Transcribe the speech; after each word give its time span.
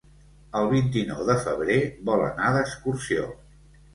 El 0.59 0.69
vint-i-nou 0.71 1.19
de 1.27 1.35
febrer 1.43 1.77
vol 2.09 2.23
anar 2.29 2.49
d'excursió. 2.57 3.29